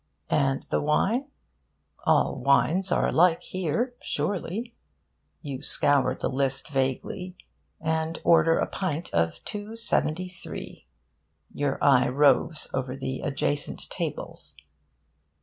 And 0.31 0.63
the 0.71 0.81
wine? 0.81 1.29
All 2.05 2.39
wines 2.41 2.91
are 2.91 3.07
alike 3.09 3.43
here, 3.43 3.93
surely. 4.01 4.73
You 5.43 5.61
scour 5.61 6.15
the 6.15 6.27
list 6.27 6.69
vaguely, 6.71 7.35
and 7.79 8.17
order 8.23 8.57
a 8.57 8.65
pint 8.65 9.13
of 9.13 9.43
273. 9.45 10.87
Your 11.53 11.77
eye 11.83 12.07
roves 12.07 12.67
over 12.73 12.95
the 12.95 13.19
adjacent 13.21 13.87
tables. 13.91 14.55